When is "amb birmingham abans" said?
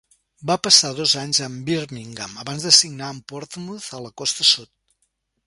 1.47-2.67